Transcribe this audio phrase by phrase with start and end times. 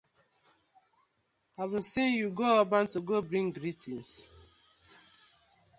[1.59, 4.11] I been sen yu go Oban to go bring greetins.